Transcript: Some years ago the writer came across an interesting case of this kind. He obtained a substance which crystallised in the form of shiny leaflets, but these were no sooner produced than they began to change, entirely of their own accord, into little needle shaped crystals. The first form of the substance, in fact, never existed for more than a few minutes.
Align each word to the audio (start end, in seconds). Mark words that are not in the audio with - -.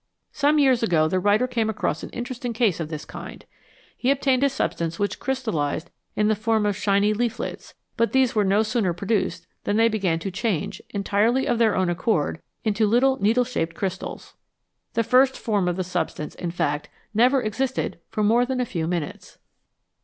Some 0.31 0.57
years 0.57 0.81
ago 0.81 1.07
the 1.07 1.19
writer 1.19 1.45
came 1.47 1.69
across 1.69 2.01
an 2.01 2.09
interesting 2.09 2.53
case 2.53 2.79
of 2.79 2.89
this 2.89 3.05
kind. 3.05 3.45
He 3.95 4.09
obtained 4.09 4.43
a 4.43 4.49
substance 4.49 4.97
which 4.97 5.19
crystallised 5.19 5.91
in 6.15 6.27
the 6.27 6.35
form 6.35 6.65
of 6.65 6.75
shiny 6.75 7.13
leaflets, 7.13 7.75
but 7.97 8.11
these 8.11 8.33
were 8.33 8.43
no 8.43 8.63
sooner 8.63 8.93
produced 8.93 9.45
than 9.63 9.77
they 9.77 9.89
began 9.89 10.17
to 10.17 10.31
change, 10.31 10.81
entirely 10.89 11.45
of 11.47 11.59
their 11.59 11.75
own 11.75 11.87
accord, 11.87 12.41
into 12.63 12.87
little 12.87 13.21
needle 13.21 13.45
shaped 13.45 13.75
crystals. 13.75 14.33
The 14.95 15.03
first 15.03 15.37
form 15.37 15.67
of 15.67 15.75
the 15.75 15.83
substance, 15.83 16.33
in 16.33 16.49
fact, 16.49 16.89
never 17.13 17.39
existed 17.39 17.99
for 18.09 18.23
more 18.23 18.43
than 18.43 18.59
a 18.59 18.65
few 18.65 18.87
minutes. 18.87 19.37